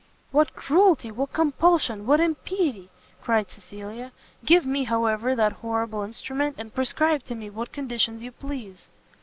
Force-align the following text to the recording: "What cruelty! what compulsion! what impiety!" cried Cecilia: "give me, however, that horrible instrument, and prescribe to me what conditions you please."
"What 0.31 0.55
cruelty! 0.55 1.11
what 1.11 1.31
compulsion! 1.31 2.07
what 2.07 2.19
impiety!" 2.19 2.89
cried 3.21 3.51
Cecilia: 3.51 4.11
"give 4.43 4.65
me, 4.65 4.85
however, 4.85 5.35
that 5.35 5.51
horrible 5.61 6.01
instrument, 6.01 6.55
and 6.57 6.73
prescribe 6.73 7.21
to 7.25 7.35
me 7.35 7.51
what 7.51 7.71
conditions 7.71 8.23
you 8.23 8.31
please." 8.31 8.87